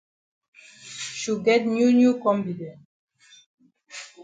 [1.19, 2.79] Shu get new new kombi dem.